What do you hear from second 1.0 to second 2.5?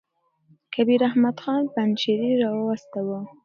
احمد خان پنجشېري را